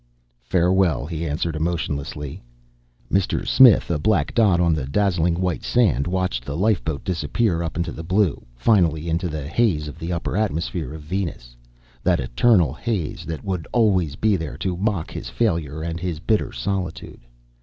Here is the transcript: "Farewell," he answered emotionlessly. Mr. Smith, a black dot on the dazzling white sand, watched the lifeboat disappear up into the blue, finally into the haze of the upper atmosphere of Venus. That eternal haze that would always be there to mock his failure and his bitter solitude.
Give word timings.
"Farewell," 0.41 1.05
he 1.05 1.27
answered 1.27 1.55
emotionlessly. 1.55 2.41
Mr. 3.13 3.47
Smith, 3.47 3.91
a 3.91 3.99
black 3.99 4.33
dot 4.33 4.59
on 4.59 4.73
the 4.73 4.87
dazzling 4.87 5.39
white 5.39 5.63
sand, 5.63 6.07
watched 6.07 6.43
the 6.43 6.57
lifeboat 6.57 7.03
disappear 7.03 7.61
up 7.61 7.77
into 7.77 7.91
the 7.91 8.01
blue, 8.01 8.43
finally 8.55 9.07
into 9.09 9.29
the 9.29 9.47
haze 9.47 9.87
of 9.87 9.99
the 9.99 10.11
upper 10.11 10.35
atmosphere 10.35 10.95
of 10.95 11.03
Venus. 11.03 11.55
That 12.01 12.19
eternal 12.19 12.73
haze 12.73 13.25
that 13.27 13.43
would 13.43 13.67
always 13.71 14.15
be 14.15 14.35
there 14.35 14.57
to 14.57 14.75
mock 14.75 15.11
his 15.11 15.29
failure 15.29 15.83
and 15.83 15.99
his 15.99 16.19
bitter 16.19 16.51
solitude. 16.51 17.21